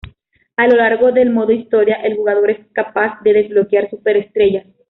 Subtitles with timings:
[0.57, 4.65] A lo largo de el modo Historia, el jugador es capaz de desbloquear superestrellas.